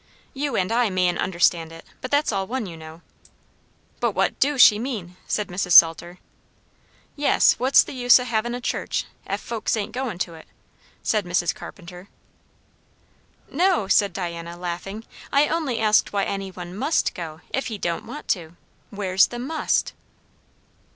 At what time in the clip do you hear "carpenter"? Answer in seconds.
11.53-12.07